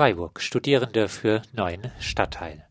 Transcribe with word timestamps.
Freiburg 0.00 0.40
Studierende 0.40 1.10
für 1.10 1.42
neuen 1.52 1.92
Stadtteil. 2.00 2.66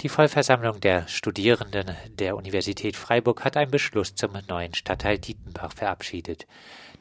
Die 0.00 0.08
Vollversammlung 0.08 0.80
der 0.80 1.06
Studierenden 1.06 1.94
der 2.08 2.36
Universität 2.36 2.96
Freiburg 2.96 3.44
hat 3.44 3.58
einen 3.58 3.70
Beschluss 3.70 4.14
zum 4.14 4.32
neuen 4.48 4.72
Stadtteil 4.72 5.18
Dietenbach 5.18 5.74
verabschiedet. 5.74 6.46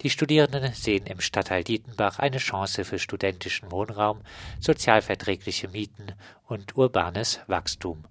Die 0.01 0.09
Studierenden 0.09 0.73
sehen 0.73 1.05
im 1.05 1.21
Stadtteil 1.21 1.63
Dietenbach 1.63 2.19
eine 2.19 2.39
Chance 2.39 2.83
für 2.83 2.99
studentischen 2.99 3.71
Wohnraum, 3.71 4.19
sozialverträgliche 4.59 5.69
Mieten 5.69 6.11
und 6.49 6.75
urbanes 6.75 7.39
Wachstum. 7.47 8.03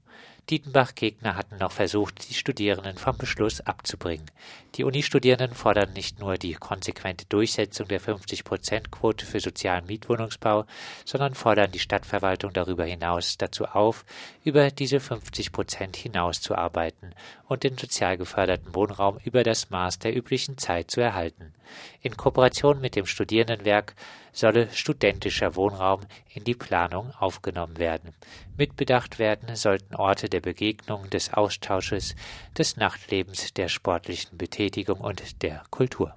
Dietenbach-Gegner 0.50 1.36
hatten 1.36 1.58
noch 1.58 1.70
versucht, 1.70 2.28
die 2.28 2.34
Studierenden 2.34 2.98
vom 2.98 3.16
Beschluss 3.16 3.60
abzubringen. 3.60 4.26
Die 4.74 4.82
Uni-Studierenden 4.82 5.54
fordern 5.54 5.92
nicht 5.92 6.18
nur 6.18 6.38
die 6.38 6.54
konsequente 6.54 7.24
Durchsetzung 7.26 7.86
der 7.86 8.00
50-Prozent-Quote 8.00 9.24
für 9.24 9.38
sozialen 9.38 9.86
Mietwohnungsbau, 9.86 10.64
sondern 11.04 11.34
fordern 11.34 11.70
die 11.70 11.78
Stadtverwaltung 11.78 12.52
darüber 12.52 12.84
hinaus 12.84 13.38
dazu 13.38 13.66
auf, 13.66 14.04
über 14.42 14.72
diese 14.72 14.98
50 14.98 15.52
Prozent 15.52 15.96
hinauszuarbeiten 15.96 17.14
und 17.46 17.62
den 17.62 17.78
sozial 17.78 18.16
geförderten 18.16 18.74
Wohnraum 18.74 19.18
über 19.24 19.44
das 19.44 19.70
Maß 19.70 20.00
der 20.00 20.16
üblichen 20.16 20.58
Zeit 20.58 20.90
zu 20.90 21.00
erhalten. 21.00 21.54
In 22.02 22.16
Kooperation 22.16 22.80
mit 22.80 22.96
dem 22.96 23.06
Studierendenwerk 23.06 23.94
solle 24.32 24.68
studentischer 24.72 25.56
Wohnraum 25.56 26.00
in 26.32 26.44
die 26.44 26.54
Planung 26.54 27.12
aufgenommen 27.18 27.78
werden. 27.78 28.14
Mitbedacht 28.56 29.18
werden 29.18 29.56
sollten 29.56 29.94
Orte 29.94 30.28
der 30.28 30.39
Begegnung, 30.40 31.08
des 31.10 31.32
Austausches, 31.32 32.14
des 32.56 32.76
Nachtlebens, 32.76 33.52
der 33.54 33.68
sportlichen 33.68 34.36
Betätigung 34.36 35.00
und 35.00 35.42
der 35.42 35.62
Kultur. 35.70 36.14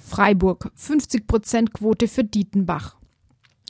Freiburg 0.00 0.70
50 0.74 1.26
Prozent 1.26 1.72
Quote 1.72 2.08
für 2.08 2.24
Dietenbach. 2.24 2.96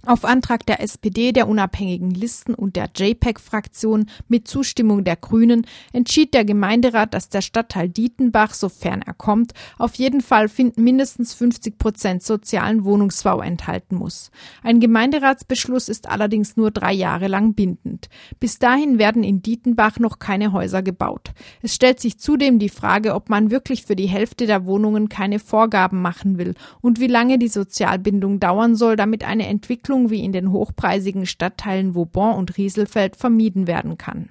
Auf 0.04 0.24
Antrag 0.24 0.66
der 0.66 0.80
SPD, 0.82 1.30
der 1.30 1.46
unabhängigen 1.46 2.10
Listen 2.10 2.54
und 2.54 2.74
der 2.74 2.90
JPEG-Fraktion 2.92 4.06
mit 4.26 4.48
Zustimmung 4.48 5.04
der 5.04 5.14
Grünen 5.14 5.64
entschied 5.92 6.34
der 6.34 6.44
Gemeinderat, 6.44 7.14
dass 7.14 7.28
der 7.28 7.40
Stadtteil 7.40 7.88
Dietenbach, 7.88 8.52
sofern 8.52 9.02
er 9.02 9.14
kommt, 9.14 9.52
auf 9.78 9.94
jeden 9.94 10.20
Fall 10.20 10.50
mindestens 10.74 11.34
50 11.34 11.78
Prozent 11.78 12.24
sozialen 12.24 12.84
Wohnungsbau 12.84 13.42
enthalten 13.42 13.94
muss. 13.94 14.32
Ein 14.64 14.80
Gemeinderatsbeschluss 14.80 15.88
ist 15.88 16.08
allerdings 16.08 16.56
nur 16.56 16.72
drei 16.72 16.92
Jahre 16.92 17.28
lang 17.28 17.54
bindend. 17.54 18.08
Bis 18.40 18.58
dahin 18.58 18.98
werden 18.98 19.22
in 19.22 19.40
Dietenbach 19.40 20.00
noch 20.00 20.18
keine 20.18 20.50
Häuser 20.50 20.82
gebaut. 20.82 21.30
Es 21.62 21.76
stellt 21.76 22.00
sich 22.00 22.18
zudem 22.18 22.58
die 22.58 22.70
Frage, 22.70 23.14
ob 23.14 23.30
man 23.30 23.52
wirklich 23.52 23.84
für 23.84 23.94
die 23.94 24.08
Hälfte 24.08 24.46
der 24.46 24.66
Wohnungen 24.66 25.08
keine 25.08 25.38
Vorgaben 25.38 26.02
machen 26.02 26.38
will 26.38 26.54
und 26.80 26.98
wie 26.98 27.06
lange 27.06 27.38
die 27.38 27.46
Sozialbindung 27.46 28.40
dauern 28.40 28.74
soll, 28.74 28.96
damit 28.96 29.22
eine 29.22 29.46
Entwicklung 29.46 29.91
Entwicklung 29.92 30.10
wie 30.10 30.24
in 30.24 30.32
den 30.32 30.52
hochpreisigen 30.52 31.26
Stadtteilen 31.26 31.94
Vauban 31.94 32.36
und 32.36 32.56
Rieselfeld 32.56 33.14
vermieden 33.14 33.66
werden 33.66 33.98
kann. 33.98 34.30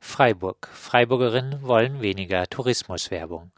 Freiburg. 0.00 0.68
Freiburgerinnen 0.72 1.62
wollen 1.62 2.02
weniger 2.02 2.48
Tourismuswerbung. 2.48 3.52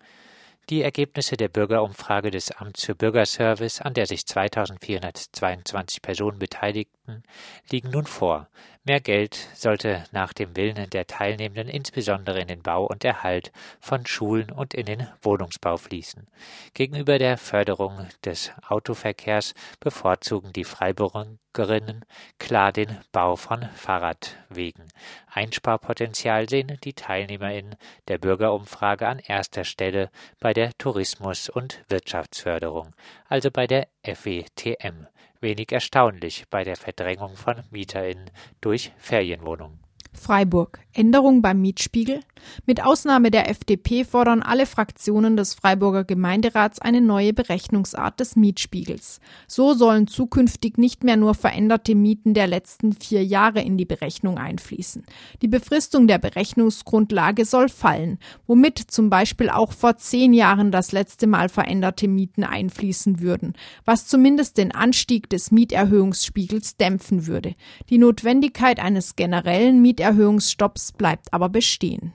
Die 0.68 0.82
Ergebnisse 0.82 1.36
der 1.36 1.48
Bürgerumfrage 1.48 2.30
des 2.30 2.50
Amts 2.50 2.84
für 2.84 2.94
Bürgerservice, 2.94 3.80
an 3.80 3.94
der 3.94 4.06
sich 4.06 4.26
2422 4.26 6.02
Personen 6.02 6.38
beteiligten, 6.38 7.22
liegen 7.70 7.90
nun 7.90 8.04
vor. 8.04 8.48
Mehr 8.86 9.00
Geld 9.00 9.34
sollte 9.52 10.04
nach 10.12 10.32
dem 10.32 10.54
Willen 10.54 10.88
der 10.90 11.08
Teilnehmenden 11.08 11.68
insbesondere 11.68 12.38
in 12.38 12.46
den 12.46 12.62
Bau 12.62 12.86
und 12.86 13.04
Erhalt 13.04 13.50
von 13.80 14.06
Schulen 14.06 14.52
und 14.52 14.74
in 14.74 14.86
den 14.86 15.08
Wohnungsbau 15.22 15.76
fließen. 15.76 16.28
Gegenüber 16.72 17.18
der 17.18 17.36
Förderung 17.36 18.06
des 18.24 18.52
Autoverkehrs 18.68 19.54
bevorzugen 19.80 20.52
die 20.52 20.62
Freiburgerinnen 20.62 22.04
klar 22.38 22.70
den 22.70 22.96
Bau 23.10 23.34
von 23.34 23.68
Fahrradwegen. 23.74 24.84
Einsparpotenzial 25.32 26.48
sehen 26.48 26.78
die 26.84 26.92
TeilnehmerInnen 26.92 27.74
der 28.06 28.18
Bürgerumfrage 28.18 29.08
an 29.08 29.18
erster 29.18 29.64
Stelle 29.64 30.10
bei 30.38 30.52
der 30.52 30.78
Tourismus- 30.78 31.48
und 31.48 31.82
Wirtschaftsförderung, 31.88 32.94
also 33.28 33.50
bei 33.50 33.66
der 33.66 33.88
FETM 34.04 35.08
wenig 35.40 35.72
erstaunlich 35.72 36.44
bei 36.50 36.64
der 36.64 36.76
Verdrängung 36.76 37.36
von 37.36 37.62
MieterInnen 37.70 38.30
durch 38.60 38.92
Ferienwohnungen. 38.98 39.80
Freiburg. 40.12 40.80
Änderung 40.96 41.42
beim 41.42 41.60
Mietspiegel? 41.60 42.20
Mit 42.64 42.82
Ausnahme 42.82 43.30
der 43.30 43.50
FDP 43.50 44.04
fordern 44.04 44.42
alle 44.42 44.66
Fraktionen 44.66 45.36
des 45.36 45.52
Freiburger 45.54 46.04
Gemeinderats 46.04 46.78
eine 46.78 47.00
neue 47.00 47.32
Berechnungsart 47.32 48.18
des 48.18 48.36
Mietspiegels. 48.36 49.20
So 49.46 49.74
sollen 49.74 50.06
zukünftig 50.06 50.78
nicht 50.78 51.04
mehr 51.04 51.16
nur 51.16 51.34
veränderte 51.34 51.94
Mieten 51.94 52.34
der 52.34 52.46
letzten 52.46 52.92
vier 52.92 53.24
Jahre 53.24 53.60
in 53.60 53.76
die 53.76 53.84
Berechnung 53.84 54.38
einfließen. 54.38 55.04
Die 55.42 55.48
Befristung 55.48 56.06
der 56.06 56.18
Berechnungsgrundlage 56.18 57.44
soll 57.44 57.68
fallen, 57.68 58.18
womit 58.46 58.78
zum 58.78 59.10
Beispiel 59.10 59.50
auch 59.50 59.72
vor 59.72 59.96
zehn 59.98 60.32
Jahren 60.32 60.70
das 60.70 60.92
letzte 60.92 61.26
Mal 61.26 61.48
veränderte 61.48 62.08
Mieten 62.08 62.44
einfließen 62.44 63.20
würden, 63.20 63.54
was 63.84 64.06
zumindest 64.06 64.56
den 64.56 64.72
Anstieg 64.72 65.28
des 65.28 65.50
Mieterhöhungsspiegels 65.50 66.76
dämpfen 66.76 67.26
würde. 67.26 67.54
Die 67.90 67.98
Notwendigkeit 67.98 68.80
eines 68.80 69.16
generellen 69.16 69.82
Mieterhöhungsstopps 69.82 70.85
bleibt 70.92 71.32
aber 71.32 71.48
bestehen. 71.48 72.12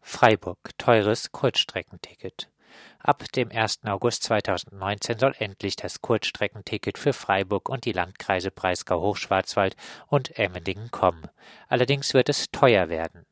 Freiburg 0.00 0.58
teures 0.78 1.32
Kurzstreckenticket. 1.32 2.48
Ab 2.98 3.24
dem 3.32 3.50
1. 3.50 3.80
August 3.84 4.22
2019 4.24 5.18
soll 5.18 5.34
endlich 5.38 5.76
das 5.76 6.00
Kurzstreckenticket 6.00 6.98
für 6.98 7.12
Freiburg 7.12 7.68
und 7.68 7.84
die 7.84 7.92
Landkreise 7.92 8.50
Breisgau-Hochschwarzwald 8.50 9.76
und 10.06 10.38
Emmendingen 10.38 10.90
kommen. 10.90 11.28
Allerdings 11.68 12.14
wird 12.14 12.28
es 12.28 12.50
teuer 12.50 12.88
werden. 12.88 13.26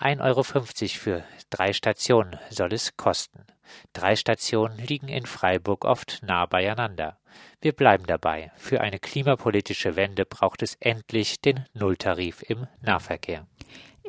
1,50 0.00 0.20
Euro 0.22 0.42
für 0.42 1.24
drei 1.50 1.72
Stationen 1.72 2.38
soll 2.50 2.72
es 2.72 2.96
kosten. 2.96 3.46
Drei 3.92 4.16
Stationen 4.16 4.78
liegen 4.78 5.08
in 5.08 5.24
Freiburg 5.24 5.84
oft 5.84 6.20
nah 6.22 6.46
beieinander. 6.46 7.16
Wir 7.60 7.72
bleiben 7.72 8.06
dabei. 8.06 8.50
Für 8.56 8.80
eine 8.80 8.98
klimapolitische 8.98 9.96
Wende 9.96 10.26
braucht 10.26 10.62
es 10.62 10.76
endlich 10.80 11.40
den 11.40 11.64
Nulltarif 11.72 12.42
im 12.42 12.66
Nahverkehr. 12.82 13.46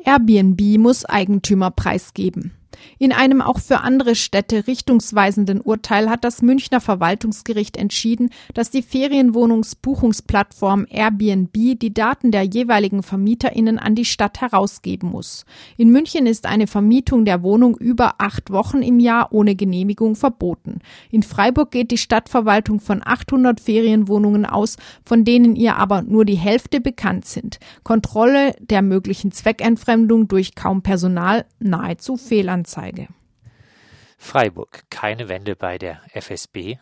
Airbnb 0.04 0.78
muss 0.78 1.04
Eigentümer 1.04 1.70
preisgeben. 1.70 2.52
In 2.98 3.12
einem 3.12 3.40
auch 3.40 3.58
für 3.58 3.80
andere 3.80 4.14
Städte 4.14 4.66
richtungsweisenden 4.66 5.60
Urteil 5.60 6.10
hat 6.10 6.24
das 6.24 6.42
Münchner 6.42 6.80
Verwaltungsgericht 6.80 7.76
entschieden, 7.76 8.30
dass 8.54 8.70
die 8.70 8.82
Ferienwohnungsbuchungsplattform 8.82 10.86
Airbnb 10.88 11.52
die 11.52 11.92
Daten 11.92 12.30
der 12.30 12.42
jeweiligen 12.42 13.02
VermieterInnen 13.02 13.78
an 13.78 13.94
die 13.94 14.04
Stadt 14.04 14.40
herausgeben 14.40 15.10
muss. 15.10 15.44
In 15.76 15.90
München 15.90 16.26
ist 16.26 16.46
eine 16.46 16.66
Vermietung 16.66 17.24
der 17.24 17.42
Wohnung 17.42 17.76
über 17.76 18.14
acht 18.18 18.50
Wochen 18.50 18.82
im 18.82 19.00
Jahr 19.00 19.32
ohne 19.32 19.54
Genehmigung 19.54 20.16
verboten. 20.16 20.80
In 21.10 21.22
Freiburg 21.22 21.70
geht 21.70 21.90
die 21.90 21.98
Stadtverwaltung 21.98 22.80
von 22.80 23.02
800 23.04 23.60
Ferienwohnungen 23.60 24.46
aus, 24.46 24.76
von 25.04 25.24
denen 25.24 25.56
ihr 25.56 25.76
aber 25.76 26.02
nur 26.02 26.24
die 26.24 26.34
Hälfte 26.34 26.80
bekannt 26.80 27.26
sind. 27.26 27.58
Kontrolle 27.82 28.54
der 28.60 28.82
möglichen 28.82 29.32
Zweckentfremdung 29.32 30.28
durch 30.28 30.54
kaum 30.54 30.82
Personal 30.82 31.44
nahezu 31.58 32.16
Fehlanzeige. 32.16 32.65
Anzeige. 32.66 33.06
Freiburg. 34.18 34.90
Keine 34.90 35.28
Wende 35.28 35.54
bei 35.54 35.78
der 35.78 36.00
FSB. 36.12 36.78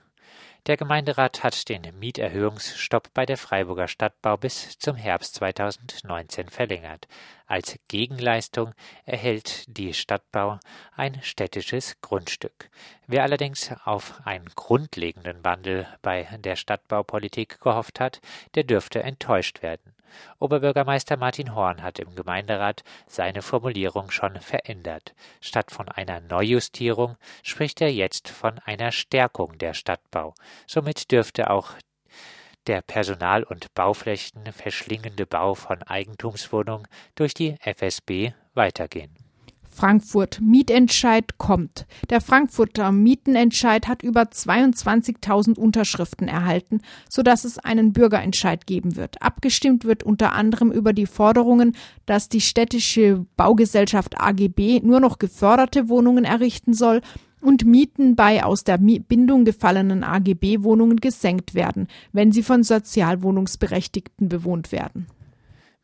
Der 0.67 0.79
Gemeinderat 0.79 1.45
hat 1.45 1.69
den 1.69 1.83
Mieterhöhungsstopp 1.99 3.13
bei 3.13 3.27
der 3.27 3.37
Freiburger 3.37 3.87
Stadtbau 3.87 4.39
bis 4.39 4.79
zum 4.79 4.97
Herbst 4.97 5.35
2019 5.35 6.49
verlängert. 6.49 7.07
Als 7.47 7.79
Gegenleistung 7.89 8.73
erhält 9.05 9.65
die 9.77 9.93
Stadtbau 9.93 10.59
ein 10.97 11.21
städtisches 11.21 12.01
Grundstück. 12.01 12.71
Wer 13.07 13.23
allerdings 13.23 13.71
auf 13.85 14.23
einen 14.25 14.49
grundlegenden 14.55 15.45
Wandel 15.45 15.87
bei 16.01 16.27
der 16.39 16.57
Stadtbaupolitik 16.57 17.61
gehofft 17.61 18.01
hat, 18.01 18.23
der 18.55 18.65
dürfte 18.65 19.03
enttäuscht 19.03 19.61
werden. 19.61 19.94
Oberbürgermeister 20.39 21.17
Martin 21.17 21.55
Horn 21.55 21.83
hat 21.83 21.99
im 21.99 22.15
Gemeinderat 22.15 22.85
seine 23.07 23.43
Formulierung 23.43 24.11
schon 24.11 24.41
verändert. 24.41 25.15
Statt 25.41 25.71
von 25.71 25.89
einer 25.89 26.21
Neujustierung 26.21 27.17
spricht 27.43 27.81
er 27.81 27.93
jetzt 27.93 28.29
von 28.29 28.59
einer 28.61 28.93
Stärkung 28.93 29.59
der 29.59 29.75
Stadtbau. 29.75 30.35
Somit 30.67 31.11
dürfte 31.11 31.51
auch 31.51 31.73
der 32.67 32.83
Personal- 32.83 33.45
und 33.45 33.75
Bauflächen 33.75 34.53
verschlingende 34.53 35.27
Bau 35.27 35.55
von 35.55 35.83
Eigentumswohnungen 35.83 36.89
durch 37.15 37.35
die 37.35 37.57
FSB 37.61 38.33
weitergehen. 38.55 39.24
Frankfurt 39.75 40.41
Mietentscheid 40.41 41.37
kommt. 41.37 41.87
Der 42.09 42.21
Frankfurter 42.21 42.93
Mietenentscheid 42.93 43.89
hat 43.89 44.03
über 44.03 44.23
22.000 44.23 45.59
Unterschriften 45.59 46.29
erhalten, 46.29 46.81
sodass 47.09 47.45
es 47.45 47.59
einen 47.59 47.93
Bürgerentscheid 47.93 48.67
geben 48.67 48.95
wird. 48.97 49.21
Abgestimmt 49.21 49.85
wird 49.85 50.05
unter 50.05 50.33
anderem 50.33 50.71
über 50.71 50.93
die 50.93 51.07
Forderungen, 51.07 51.77
dass 52.07 52.29
die 52.29 52.41
städtische 52.41 53.27
Baugesellschaft 53.37 54.21
AGB 54.21 54.81
nur 54.81 55.01
noch 55.01 55.19
geförderte 55.19 55.89
Wohnungen 55.89 56.25
errichten 56.25 56.73
soll 56.73 57.01
und 57.41 57.65
Mieten 57.67 58.17
bei 58.17 58.45
aus 58.45 58.65
der 58.65 58.79
Bindung 58.79 59.45
gefallenen 59.45 60.05
AGB-Wohnungen 60.05 61.01
gesenkt 61.01 61.55
werden, 61.55 61.89
wenn 62.13 62.33
sie 62.33 62.43
von 62.43 62.63
Sozialwohnungsberechtigten 62.63 64.29
bewohnt 64.29 64.73
werden. 64.73 65.09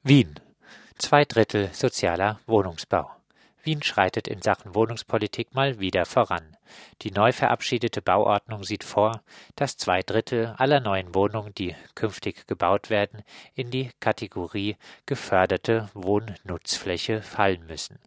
Wien. 0.03 0.35
Zwei 0.97 1.25
Drittel 1.25 1.71
sozialer 1.73 2.41
Wohnungsbau. 2.47 3.11
Wien 3.63 3.83
schreitet 3.83 4.29
in 4.29 4.43
Sachen 4.43 4.75
Wohnungspolitik 4.75 5.55
mal 5.55 5.81
wieder 5.81 6.07
voran. 6.07 6.57
Die 7.03 7.11
neu 7.11 7.33
verabschiedete 7.33 8.03
Bauordnung 8.03 8.65
sieht 8.65 8.85
vor, 8.85 9.23
dass 9.57 9.77
zwei 9.77 10.03
Drittel 10.03 10.55
aller 10.59 10.81
neuen 10.81 11.15
Wohnungen, 11.15 11.55
die 11.55 11.75
künftig 11.95 12.47
gebaut 12.47 12.91
werden, 12.91 13.23
in 13.55 13.71
die 13.71 13.91
Kategorie 14.01 14.77
geförderte 15.07 15.89
Wohnnutzfläche 15.95 17.23
fallen 17.23 17.67
müssen. 17.67 17.99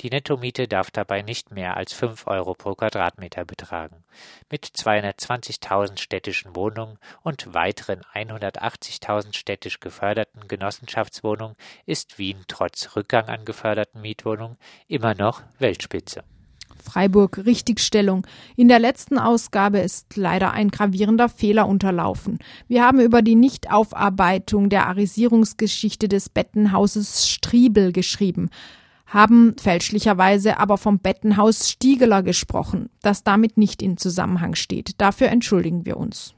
Die 0.00 0.10
Nettomiete 0.10 0.68
darf 0.68 0.90
dabei 0.90 1.22
nicht 1.22 1.50
mehr 1.50 1.76
als 1.76 1.92
fünf 1.92 2.26
Euro 2.26 2.54
pro 2.54 2.74
Quadratmeter 2.74 3.44
betragen. 3.44 4.04
Mit 4.50 4.66
220.000 4.66 5.98
städtischen 5.98 6.54
Wohnungen 6.54 6.98
und 7.22 7.54
weiteren 7.54 8.02
180.000 8.14 9.34
städtisch 9.36 9.80
geförderten 9.80 10.48
Genossenschaftswohnungen 10.48 11.56
ist 11.86 12.18
Wien 12.18 12.44
trotz 12.48 12.96
Rückgang 12.96 13.28
an 13.28 13.44
geförderten 13.44 14.00
Mietwohnungen 14.00 14.58
immer 14.88 15.14
noch 15.14 15.42
Weltspitze. 15.58 16.24
Freiburg 16.82 17.44
Richtigstellung. 17.44 18.26
In 18.56 18.68
der 18.68 18.78
letzten 18.78 19.18
Ausgabe 19.18 19.78
ist 19.78 20.16
leider 20.16 20.52
ein 20.52 20.70
gravierender 20.70 21.28
Fehler 21.28 21.68
unterlaufen. 21.68 22.38
Wir 22.68 22.84
haben 22.84 23.00
über 23.00 23.22
die 23.22 23.34
Nichtaufarbeitung 23.34 24.68
der 24.68 24.86
Arisierungsgeschichte 24.86 26.08
des 26.08 26.28
Bettenhauses 26.28 27.28
Striebel 27.28 27.92
geschrieben, 27.92 28.50
haben 29.06 29.54
fälschlicherweise 29.58 30.58
aber 30.58 30.78
vom 30.78 30.98
Bettenhaus 30.98 31.68
Stiegeler 31.68 32.22
gesprochen, 32.22 32.88
das 33.02 33.24
damit 33.24 33.58
nicht 33.58 33.82
in 33.82 33.96
Zusammenhang 33.96 34.54
steht. 34.54 35.00
Dafür 35.00 35.28
entschuldigen 35.28 35.84
wir 35.84 35.96
uns. 35.96 36.34